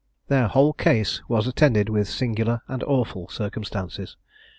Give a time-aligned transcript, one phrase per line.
[0.29, 4.17] Their whole case was attended with singular and awful circumstances.